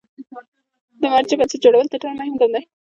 [1.01, 2.61] د مرجع بنسټ جوړول تر ټولو مهم ګام دی.